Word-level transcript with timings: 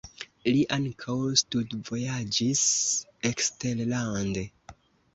Li 0.53 0.63
ankaŭ 0.77 1.17
studvojaĝis 1.43 2.65
eksterlande. 3.33 4.51